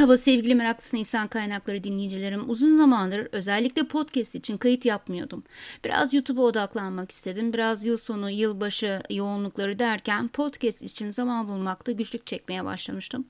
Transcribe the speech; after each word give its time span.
Merhaba 0.00 0.16
sevgili 0.16 0.54
meraklısı 0.54 0.96
insan 0.96 1.28
kaynakları 1.28 1.84
dinleyicilerim. 1.84 2.50
Uzun 2.50 2.72
zamandır 2.72 3.28
özellikle 3.32 3.88
podcast 3.88 4.34
için 4.34 4.56
kayıt 4.56 4.84
yapmıyordum. 4.84 5.42
Biraz 5.84 6.14
YouTube'a 6.14 6.42
odaklanmak 6.42 7.10
istedim. 7.10 7.52
Biraz 7.52 7.84
yıl 7.84 7.96
sonu, 7.96 8.30
yılbaşı 8.30 9.00
yoğunlukları 9.10 9.78
derken 9.78 10.28
podcast 10.28 10.82
için 10.82 11.10
zaman 11.10 11.48
bulmakta 11.48 11.92
güçlük 11.92 12.26
çekmeye 12.26 12.64
başlamıştım. 12.64 13.24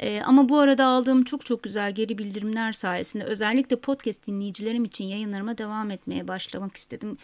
Ee, 0.00 0.22
ama 0.24 0.48
bu 0.48 0.58
arada 0.58 0.84
aldığım 0.84 1.24
çok 1.24 1.46
çok 1.46 1.62
güzel 1.62 1.92
geri 1.92 2.18
bildirimler 2.18 2.72
sayesinde 2.72 3.24
özellikle 3.24 3.76
podcast 3.76 4.26
dinleyicilerim 4.26 4.84
için 4.84 5.04
yayınlarıma 5.04 5.58
devam 5.58 5.90
etmeye 5.90 6.28
başlamak 6.28 6.76
istedim. 6.76 7.18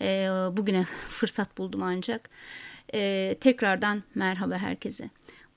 Ee, 0.00 0.28
bugüne 0.52 0.84
fırsat 1.08 1.58
buldum 1.58 1.82
ancak. 1.82 2.30
Ee, 2.94 3.36
tekrardan 3.40 4.02
merhaba 4.14 4.58
herkese. 4.58 5.10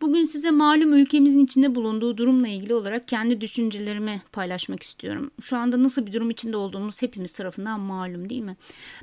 Bugün 0.04 0.24
size 0.24 0.52
malum 0.52 0.94
ülkemizin 0.94 1.46
içinde 1.46 1.76
bulunduğu 1.76 2.18
durumla 2.18 2.48
ilgili 2.48 2.74
olarak 2.74 3.08
kendi 3.08 3.42
düşüncelerimi 3.42 4.22
paylaşmak 4.32 4.84
istiyorum. 4.84 5.32
Şu 5.42 5.58
anda 5.58 5.84
nasıl 5.84 6.06
bir 6.06 6.14
durum 6.14 6.30
içinde 6.30 6.58
olduğumuz 6.58 7.02
hepimiz 7.02 7.34
tarafından 7.34 7.80
malum 7.80 8.30
değil 8.30 8.42
mi? 8.42 8.58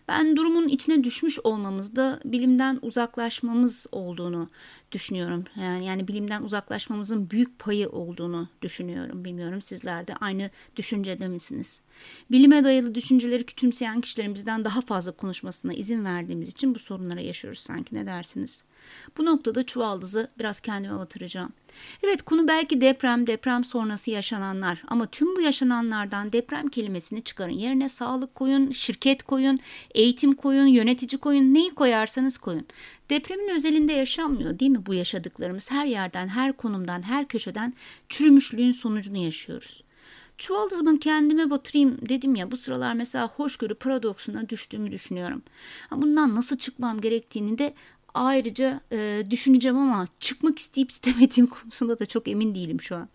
Ben 0.09 0.37
durumun 0.37 0.69
içine 0.69 1.05
düşmüş 1.05 1.39
olmamızda 1.45 2.21
bilimden 2.25 2.79
uzaklaşmamız 2.83 3.87
olduğunu 3.93 4.49
düşünüyorum. 4.93 5.45
Yani, 5.61 5.87
yani 5.87 6.09
bilimden 6.09 6.43
uzaklaşmamızın 6.43 7.31
büyük 7.31 7.59
payı 7.59 7.89
olduğunu 7.89 8.49
düşünüyorum. 8.63 9.25
Bilmiyorum 9.25 9.63
sizler 9.63 10.07
de 10.07 10.15
aynı 10.15 10.51
düşüncede 10.77 11.29
misiniz? 11.29 11.81
Bilime 12.31 12.65
dayalı 12.65 12.95
düşünceleri 12.95 13.47
küçümseyen 13.47 14.01
kişilerin 14.01 14.35
bizden 14.35 14.65
daha 14.65 14.81
fazla 14.81 15.13
konuşmasına 15.13 15.73
izin 15.73 16.05
verdiğimiz 16.05 16.49
için 16.49 16.75
bu 16.75 16.79
sorunlara 16.79 17.21
yaşıyoruz 17.21 17.61
sanki 17.61 17.95
ne 17.95 18.07
dersiniz? 18.07 18.65
Bu 19.19 19.25
noktada 19.25 19.67
çuvaldızı 19.67 20.29
biraz 20.39 20.61
kendime 20.61 20.99
batıracağım. 20.99 21.53
Evet 22.03 22.23
konu 22.23 22.49
belki 22.49 22.81
deprem, 22.81 23.27
deprem 23.27 23.65
sonrası 23.65 24.11
yaşananlar 24.11 24.83
ama 24.89 25.07
tüm 25.07 25.37
bu 25.37 25.41
yaşananlardan 25.41 26.33
deprem 26.33 26.69
kelimesini 26.69 27.23
çıkarın. 27.25 27.53
Yerine 27.53 27.89
sağlık 27.89 28.35
koyun, 28.35 28.71
şirket 28.71 29.23
koyun, 29.23 29.61
eğitim 29.95 30.35
koyun, 30.35 30.67
yönetici 30.67 31.21
koyun, 31.21 31.55
neyi 31.55 31.71
koyarsanız 31.71 32.39
koyun. 32.39 32.67
Depremin 33.11 33.49
özelinde 33.49 33.93
yaşanmıyor 33.93 34.59
değil 34.59 34.71
mi 34.71 34.87
bu 34.87 34.95
yaşadıklarımız? 34.95 35.71
Her 35.71 35.87
yerden, 35.87 36.29
her 36.29 36.53
konumdan, 36.53 37.03
her 37.03 37.29
köşeden 37.29 37.75
çürümüşlüğün 38.09 38.73
sonucunu 38.73 39.17
yaşıyoruz. 39.17 39.83
Çuvaldızımı 40.39 41.01
kendime 41.01 41.51
batırayım 41.51 41.99
dedim 42.09 42.35
ya 42.35 42.51
bu 42.51 42.57
sıralar 42.57 42.95
mesela 42.95 43.29
hoşgörü 43.29 43.75
paradoksuna 43.75 44.49
düştüğümü 44.49 44.93
düşünüyorum. 44.93 45.43
Bundan 45.91 46.35
nasıl 46.35 46.59
çıkmam 46.59 47.01
gerektiğini 47.01 47.59
de 47.59 47.75
ayrıca 48.15 48.81
e, 48.93 49.27
düşüneceğim 49.31 49.79
ama 49.79 50.09
çıkmak 50.21 50.59
isteyip 50.59 50.91
istemediğim 50.91 51.47
konusunda 51.47 51.99
da 51.99 52.07
çok 52.07 52.29
emin 52.29 52.55
değilim 52.55 52.81
şu 52.81 52.97
an. 52.97 53.09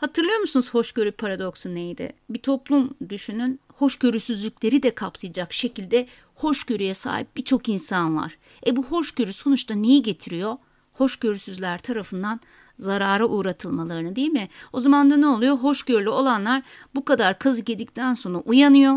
Hatırlıyor 0.00 0.38
musunuz 0.38 0.74
hoşgörü 0.74 1.12
paradoksu 1.12 1.74
neydi? 1.74 2.12
Bir 2.30 2.38
toplum 2.38 2.94
düşünün 3.08 3.60
hoşgörüsüzlükleri 3.74 4.82
de 4.82 4.94
kapsayacak 4.94 5.52
şekilde 5.52 6.06
hoşgörüye 6.34 6.94
sahip 6.94 7.36
birçok 7.36 7.68
insan 7.68 8.16
var. 8.16 8.38
E 8.66 8.76
bu 8.76 8.84
hoşgörü 8.84 9.32
sonuçta 9.32 9.74
neyi 9.74 10.02
getiriyor? 10.02 10.56
Hoşgörüsüzler 10.92 11.78
tarafından 11.78 12.40
zarara 12.78 13.26
uğratılmalarını 13.26 14.16
değil 14.16 14.28
mi? 14.28 14.48
O 14.72 14.80
zaman 14.80 15.10
da 15.10 15.16
ne 15.16 15.26
oluyor? 15.26 15.56
Hoşgörülü 15.56 16.08
olanlar 16.08 16.62
bu 16.94 17.04
kadar 17.04 17.38
kazık 17.38 17.68
yedikten 17.68 18.14
sonra 18.14 18.38
uyanıyor 18.38 18.96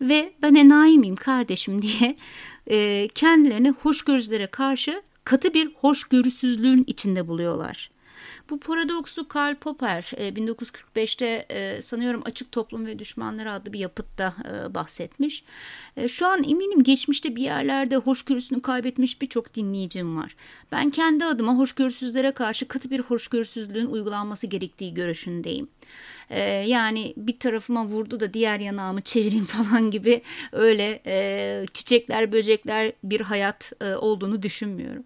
ve 0.00 0.32
ben 0.42 0.54
enayi 0.54 0.98
miyim 0.98 1.16
kardeşim 1.16 1.82
diye 1.82 2.16
e, 2.70 3.08
kendilerini 3.14 3.70
hoşgörüsüzlere 3.70 4.46
karşı 4.46 5.02
katı 5.24 5.54
bir 5.54 5.74
hoşgörüsüzlüğün 5.74 6.84
içinde 6.86 7.28
buluyorlar. 7.28 7.90
Bu 8.50 8.60
paradoksu 8.60 9.28
Karl 9.28 9.54
Popper 9.54 10.02
1945'te 10.02 11.46
e, 11.48 11.76
e, 11.76 11.82
sanıyorum 11.82 12.22
Açık 12.24 12.52
Toplum 12.52 12.86
ve 12.86 12.98
Düşmanları 12.98 13.52
adlı 13.52 13.72
bir 13.72 13.78
yapıtta 13.78 14.34
e, 14.44 14.74
bahsetmiş. 14.74 15.44
Şu 16.08 16.26
an 16.26 16.44
eminim 16.44 16.82
geçmişte 16.82 17.36
bir 17.36 17.42
yerlerde 17.42 17.96
hoşgörüsünü 17.96 18.62
kaybetmiş 18.62 19.22
birçok 19.22 19.54
dinleyicim 19.54 20.16
var. 20.16 20.36
Ben 20.72 20.90
kendi 20.90 21.24
adıma 21.24 21.54
hoşgörüsüzlere 21.54 22.30
karşı 22.30 22.68
katı 22.68 22.90
bir 22.90 23.00
hoşgörüsüzlüğün 23.00 23.86
uygulanması 23.86 24.46
gerektiği 24.46 24.94
görüşündeyim. 24.94 25.68
yani 26.66 27.14
bir 27.16 27.38
tarafıma 27.38 27.86
vurdu 27.86 28.20
da 28.20 28.34
diğer 28.34 28.60
yanağımı 28.60 29.00
çevireyim 29.00 29.44
falan 29.56 29.90
gibi 29.90 30.22
öyle 30.52 31.02
çiçekler 31.74 32.32
böcekler 32.32 32.92
bir 33.04 33.20
hayat 33.20 33.72
olduğunu 33.98 34.42
düşünmüyorum. 34.42 35.04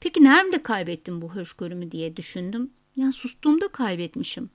Peki 0.00 0.24
nerede 0.24 0.62
kaybettim 0.62 1.22
bu 1.22 1.34
hoşgörümü 1.34 1.90
diye 1.90 2.16
düşündüm. 2.16 2.70
Yani 3.00 3.12
sustuğumda 3.12 3.68
kaybetmişim 3.68 4.50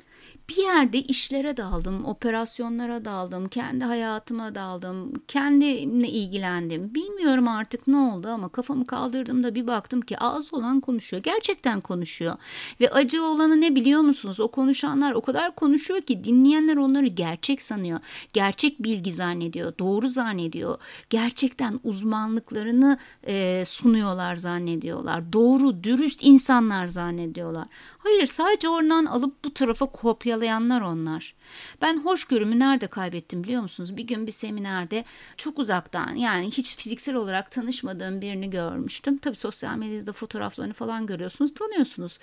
bir 0.50 0.56
yerde 0.56 1.02
işlere 1.02 1.58
daldım, 1.58 2.06
operasyonlara 2.06 3.06
daldım, 3.06 3.50
kendi 3.50 3.84
hayatıma 3.84 4.56
daldım, 4.56 5.14
kendimle 5.28 6.08
ilgilendim. 6.08 6.96
Bilmiyorum 6.96 7.48
artık 7.48 7.88
ne 7.88 7.98
oldu 7.98 8.28
ama 8.28 8.50
kafamı 8.50 8.86
kaldırdığımda 8.86 9.56
bir 9.56 9.68
baktım 9.68 10.02
ki 10.02 10.18
ağız 10.20 10.54
olan 10.54 10.80
konuşuyor. 10.80 11.24
Gerçekten 11.24 11.82
konuşuyor. 11.82 12.36
Ve 12.82 12.90
acı 12.90 13.24
olanı 13.24 13.62
ne 13.62 13.76
biliyor 13.76 14.02
musunuz? 14.02 14.40
O 14.40 14.48
konuşanlar 14.48 15.14
o 15.14 15.22
kadar 15.22 15.56
konuşuyor 15.56 16.02
ki 16.02 16.24
dinleyenler 16.24 16.78
onları 16.78 17.08
gerçek 17.08 17.62
sanıyor. 17.62 18.00
Gerçek 18.34 18.84
bilgi 18.84 19.14
zannediyor, 19.14 19.74
doğru 19.80 20.08
zannediyor. 20.08 20.78
Gerçekten 21.10 21.80
uzmanlıklarını 21.84 22.98
e, 23.28 23.64
sunuyorlar 23.68 24.36
zannediyorlar. 24.36 25.34
Doğru, 25.34 25.84
dürüst 25.84 26.20
insanlar 26.24 26.88
zannediyorlar. 26.88 27.68
Hayır 27.98 28.26
sadece 28.36 28.70
oradan 28.70 29.06
alıp 29.06 29.46
bu 29.46 29.54
tarafa 29.54 29.86
kopyalayanlar 29.86 30.82
onlar. 30.82 31.36
Ben 31.82 31.98
hoşgörümü 31.98 32.60
nerede 32.60 32.88
kaybettim 32.88 33.44
biliyor 33.44 33.62
musunuz? 33.62 33.98
Bir 33.98 34.04
gün 34.04 34.28
bir 34.28 34.32
seminerde 34.32 35.06
çok 35.38 35.60
uzaktan 35.60 36.16
yani 36.16 36.52
hiç 36.52 36.76
fiziksel 36.76 37.16
olarak 37.16 37.52
tanışmadığım 37.52 38.22
birini 38.22 38.50
görmüştüm. 38.50 39.18
Tabii 39.18 39.36
sosyal 39.36 39.78
medyada 39.78 40.14
fotoğraflarını 40.14 40.74
falan 40.74 41.06
görüyorsunuz, 41.06 41.54
tanıyorsunuz. 41.54 42.20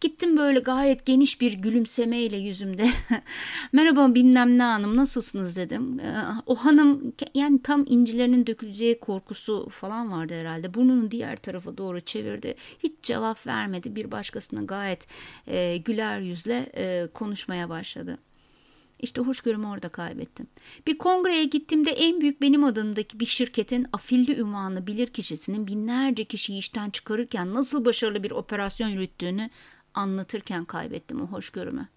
Gittim 0.00 0.36
böyle 0.36 0.58
gayet 0.58 1.06
geniş 1.06 1.40
bir 1.40 1.52
gülümsemeyle 1.52 2.36
yüzümde. 2.36 2.88
Merhaba 3.72 4.14
bilmem 4.14 4.58
ne 4.58 4.62
hanım 4.62 4.96
nasılsınız 4.96 5.56
dedim. 5.56 6.00
Ee, 6.00 6.16
o 6.46 6.56
hanım 6.56 7.12
yani 7.34 7.62
tam 7.62 7.84
incilerinin 7.88 8.46
döküleceği 8.46 9.00
korkusu 9.00 9.68
falan 9.68 10.12
vardı 10.12 10.34
herhalde. 10.40 10.74
Burnunu 10.74 11.10
diğer 11.10 11.36
tarafa 11.36 11.78
doğru 11.78 12.00
çevirdi. 12.00 12.54
Hiç 12.78 12.92
cevap 13.02 13.46
vermedi. 13.46 13.96
Bir 13.96 14.10
başkasına 14.10 14.62
gayet 14.62 15.06
e, 15.46 15.53
güler 15.76 16.20
yüzle 16.20 16.70
e, 16.76 17.08
konuşmaya 17.14 17.68
başladı. 17.68 18.18
İşte 19.00 19.22
hoşgörümü 19.22 19.66
orada 19.66 19.88
kaybettim. 19.88 20.46
Bir 20.86 20.98
kongreye 20.98 21.44
gittiğimde 21.44 21.90
en 21.90 22.20
büyük 22.20 22.42
benim 22.42 22.64
adımdaki 22.64 23.20
bir 23.20 23.26
şirketin 23.26 23.86
afilli 23.92 24.40
ünvanlı 24.40 24.86
bilir 24.86 25.06
kişisinin 25.06 25.66
binlerce 25.66 26.24
kişiyi 26.24 26.58
işten 26.58 26.90
çıkarırken 26.90 27.54
nasıl 27.54 27.84
başarılı 27.84 28.22
bir 28.22 28.30
operasyon 28.30 28.88
yürüttüğünü 28.88 29.50
anlatırken 29.94 30.64
kaybettim 30.64 31.20
o 31.20 31.26
hoşgörümü. 31.26 31.88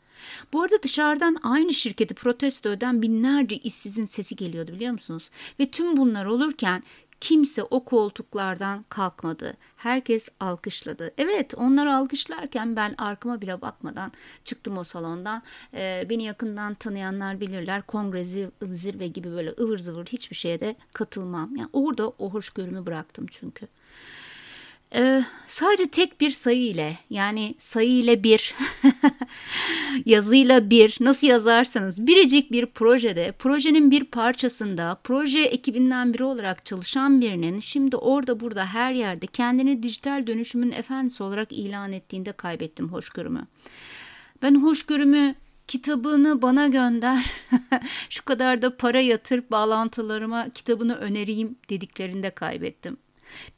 Bu 0.54 0.62
arada 0.62 0.84
dışarıdan 0.84 1.38
aynı 1.44 1.74
şirketi 1.74 2.14
protesto 2.14 2.70
eden 2.72 3.02
binlerce 3.02 3.58
işsizin 3.58 4.06
sesi 4.06 4.36
geliyordu 4.36 4.72
biliyor 4.74 4.92
musunuz? 4.92 5.30
Ve 5.60 5.72
tüm 5.72 5.98
bunlar 5.98 6.26
olurken 6.26 6.84
Kimse 7.22 7.64
o 7.64 7.86
koltuklardan 7.86 8.86
kalkmadı. 8.90 9.54
Herkes 9.78 10.30
alkışladı. 10.40 11.14
Evet 11.18 11.54
onlar 11.58 11.88
alkışlarken 11.88 12.76
ben 12.76 12.96
arkama 12.98 13.42
bile 13.42 13.62
bakmadan 13.62 14.12
çıktım 14.44 14.78
o 14.78 14.84
salondan. 14.84 15.44
Ee, 15.74 16.06
beni 16.10 16.24
yakından 16.24 16.74
tanıyanlar 16.74 17.40
bilirler. 17.40 17.82
Kongre 17.82 18.26
zirve 18.62 19.08
gibi 19.08 19.32
böyle 19.32 19.54
ıvır 19.60 19.80
zıvır 19.80 20.06
hiçbir 20.06 20.36
şeye 20.36 20.60
de 20.60 20.76
katılmam. 20.94 21.56
Yani 21.56 21.70
orada 21.74 22.10
o 22.10 22.30
hoşgörümü 22.30 22.86
bıraktım 22.86 23.26
çünkü. 23.32 23.68
Ee, 24.96 25.24
sadece 25.48 25.88
tek 25.88 26.22
bir 26.22 26.32
sayı 26.32 26.62
ile 26.62 26.98
yani 27.10 27.56
sayı 27.60 27.90
ile 27.90 28.24
bir 28.24 28.56
yazıyla 30.06 30.70
bir 30.70 30.98
nasıl 31.00 31.28
yazarsanız 31.28 32.08
biricik 32.08 32.52
bir 32.52 32.66
projede 32.66 33.32
projenin 33.32 33.92
bir 33.92 34.04
parçasında 34.04 35.00
proje 35.04 35.40
ekibinden 35.40 36.14
biri 36.14 36.24
olarak 36.24 36.66
çalışan 36.66 37.22
birinin 37.22 37.60
şimdi 37.60 37.98
orada 37.98 38.40
burada 38.40 38.66
her 38.66 38.94
yerde 38.94 39.28
kendini 39.28 39.84
dijital 39.84 40.28
dönüşümün 40.28 40.72
efendisi 40.72 41.24
olarak 41.24 41.52
ilan 41.52 41.92
ettiğinde 41.92 42.32
kaybettim 42.32 42.90
hoşgörümü. 42.90 43.48
Ben 44.42 44.56
hoşgörümü 44.56 45.36
kitabını 45.68 46.42
bana 46.42 46.68
gönder 46.68 47.26
şu 48.10 48.26
kadar 48.26 48.62
da 48.62 48.78
para 48.78 49.00
yatır 49.00 49.44
bağlantılarıma 49.52 50.50
kitabını 50.50 50.96
önereyim 50.96 51.58
dediklerinde 51.70 52.30
kaybettim 52.30 52.98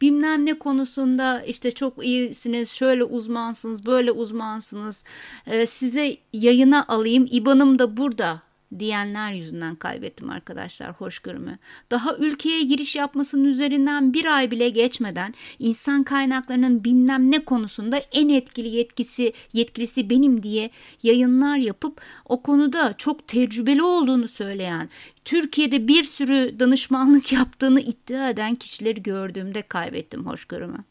bilmem 0.02 0.46
ne 0.46 0.54
konusunda 0.60 1.44
işte 1.44 1.72
çok 1.72 2.06
iyisiniz, 2.06 2.72
şöyle 2.72 3.04
uzmansınız, 3.04 3.86
böyle 3.86 4.12
uzmansınız, 4.12 5.04
ee, 5.48 5.66
size 5.66 6.18
yayına 6.34 6.86
alayım, 6.88 7.28
İban'ım 7.32 7.80
da 7.80 7.98
burada 7.98 8.49
diyenler 8.80 9.34
yüzünden 9.34 9.76
kaybettim 9.76 10.30
arkadaşlar 10.30 10.92
hoşgörümü. 10.92 11.58
Daha 11.92 12.16
ülkeye 12.16 12.64
giriş 12.64 12.96
yapmasının 12.96 13.44
üzerinden 13.44 14.14
bir 14.14 14.26
ay 14.26 14.52
bile 14.52 14.70
geçmeden 14.70 15.34
insan 15.60 16.04
kaynaklarının 16.04 16.84
bilmem 16.84 17.32
ne 17.32 17.46
konusunda 17.46 17.98
en 17.98 18.30
etkili 18.30 18.68
yetkisi 18.68 19.34
yetkilisi 19.54 20.10
benim 20.10 20.44
diye 20.44 20.70
yayınlar 21.04 21.58
yapıp 21.58 22.02
o 22.26 22.42
konuda 22.42 22.94
çok 22.98 23.28
tecrübeli 23.28 23.84
olduğunu 23.84 24.28
söyleyen, 24.28 24.90
Türkiye'de 25.26 25.88
bir 25.88 26.04
sürü 26.04 26.60
danışmanlık 26.60 27.32
yaptığını 27.40 27.82
iddia 27.82 28.30
eden 28.30 28.56
kişileri 28.56 29.04
gördüğümde 29.04 29.62
kaybettim 29.62 30.26
hoşgörümü. 30.26 30.84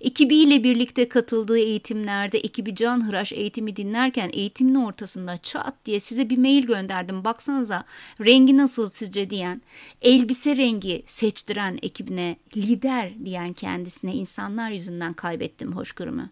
Ekibiyle 0.00 0.64
birlikte 0.64 1.08
katıldığı 1.08 1.58
eğitimlerde 1.58 2.38
ekibi 2.38 2.74
Can 2.74 3.08
Hıraş 3.08 3.32
eğitimi 3.32 3.76
dinlerken 3.76 4.30
eğitimin 4.32 4.74
ortasında 4.74 5.38
çat 5.38 5.74
diye 5.86 6.00
size 6.00 6.30
bir 6.30 6.38
mail 6.38 6.66
gönderdim. 6.66 7.24
Baksanıza 7.24 7.84
rengi 8.20 8.56
nasıl 8.56 8.90
sizce 8.90 9.30
diyen, 9.30 9.62
elbise 10.02 10.56
rengi 10.56 11.02
seçtiren 11.06 11.78
ekibine, 11.82 12.36
lider 12.56 13.24
diyen 13.24 13.52
kendisine 13.52 14.14
insanlar 14.14 14.70
yüzünden 14.70 15.12
kaybettim 15.12 15.72
hoşgörümü. 15.72 16.30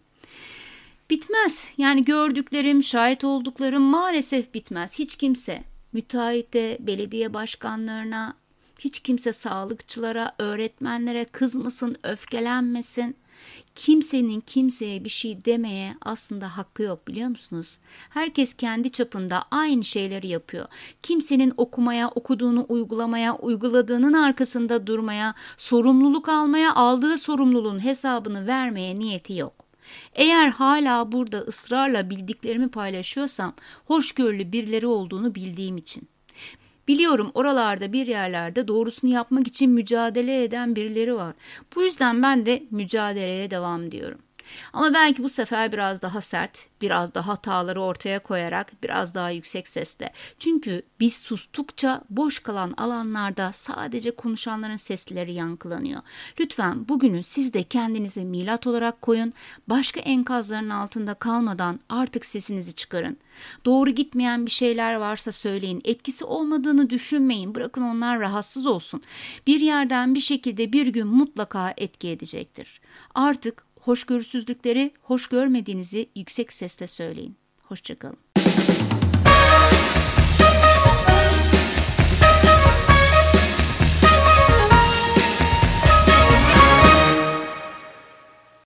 Bitmez. 1.09 1.65
Yani 1.77 2.05
gördüklerim, 2.05 2.83
şahit 2.83 3.23
olduklarım 3.23 3.83
maalesef 3.83 4.53
bitmez. 4.53 4.99
Hiç 4.99 5.15
kimse 5.15 5.63
müteahhite, 5.93 6.77
belediye 6.79 7.33
başkanlarına, 7.33 8.33
hiç 8.79 8.99
kimse 8.99 9.33
sağlıkçılara, 9.33 10.35
öğretmenlere 10.39 11.25
kızmasın, 11.25 11.97
öfkelenmesin. 12.03 13.15
Kimsenin 13.75 14.39
kimseye 14.39 15.03
bir 15.03 15.09
şey 15.09 15.45
demeye 15.45 15.95
aslında 16.01 16.57
hakkı 16.57 16.83
yok 16.83 17.07
biliyor 17.07 17.29
musunuz? 17.29 17.79
Herkes 18.09 18.53
kendi 18.53 18.91
çapında 18.91 19.43
aynı 19.51 19.83
şeyleri 19.83 20.27
yapıyor. 20.27 20.65
Kimsenin 21.03 21.53
okumaya, 21.57 22.09
okuduğunu 22.09 22.65
uygulamaya, 22.69 23.35
uyguladığının 23.35 24.13
arkasında 24.13 24.87
durmaya, 24.87 25.33
sorumluluk 25.57 26.29
almaya, 26.29 26.75
aldığı 26.75 27.17
sorumluluğun 27.17 27.83
hesabını 27.83 28.47
vermeye 28.47 28.99
niyeti 28.99 29.33
yok. 29.33 29.53
Eğer 30.13 30.47
hala 30.47 31.11
burada 31.11 31.37
ısrarla 31.37 32.09
bildiklerimi 32.09 32.69
paylaşıyorsam 32.69 33.53
hoşgörülü 33.85 34.51
birileri 34.51 34.87
olduğunu 34.87 35.35
bildiğim 35.35 35.77
için. 35.77 36.09
Biliyorum 36.89 37.31
oralarda 37.33 37.93
bir 37.93 38.07
yerlerde 38.07 38.67
doğrusunu 38.67 39.11
yapmak 39.11 39.47
için 39.47 39.71
mücadele 39.71 40.43
eden 40.43 40.75
birileri 40.75 41.15
var. 41.15 41.33
Bu 41.75 41.83
yüzden 41.83 42.23
ben 42.23 42.45
de 42.45 42.63
mücadeleye 42.71 43.51
devam 43.51 43.91
diyorum. 43.91 44.19
Ama 44.73 44.93
belki 44.93 45.23
bu 45.23 45.29
sefer 45.29 45.71
biraz 45.71 46.01
daha 46.01 46.21
sert, 46.21 46.59
biraz 46.81 47.13
daha 47.13 47.27
hataları 47.27 47.81
ortaya 47.81 48.19
koyarak 48.19 48.83
biraz 48.83 49.15
daha 49.15 49.29
yüksek 49.29 49.67
sesle. 49.67 50.13
Çünkü 50.39 50.81
biz 50.99 51.17
sustukça 51.17 52.01
boş 52.09 52.39
kalan 52.39 52.73
alanlarda 52.77 53.51
sadece 53.53 54.11
konuşanların 54.11 54.75
sesleri 54.75 55.33
yankılanıyor. 55.33 56.01
Lütfen 56.39 56.89
bugünü 56.89 57.23
siz 57.23 57.53
de 57.53 57.63
kendinize 57.63 58.23
milat 58.23 58.67
olarak 58.67 59.01
koyun. 59.01 59.33
Başka 59.67 59.99
enkazların 59.99 60.69
altında 60.69 61.13
kalmadan 61.13 61.79
artık 61.89 62.25
sesinizi 62.25 62.75
çıkarın. 62.75 63.17
Doğru 63.65 63.89
gitmeyen 63.89 64.45
bir 64.45 64.51
şeyler 64.51 64.95
varsa 64.95 65.31
söyleyin. 65.31 65.81
Etkisi 65.83 66.25
olmadığını 66.25 66.89
düşünmeyin. 66.89 67.55
Bırakın 67.55 67.81
onlar 67.81 68.19
rahatsız 68.19 68.65
olsun. 68.65 69.01
Bir 69.47 69.59
yerden 69.59 70.15
bir 70.15 70.19
şekilde 70.19 70.73
bir 70.73 70.87
gün 70.87 71.07
mutlaka 71.07 71.73
etki 71.77 72.09
edecektir. 72.09 72.81
Artık 73.15 73.63
hoşgörüsüzlükleri 73.89 74.91
hoş 75.01 75.27
görmediğinizi 75.27 76.09
yüksek 76.15 76.53
sesle 76.53 76.87
söyleyin. 76.87 77.35
Hoşçakalın. 77.63 78.17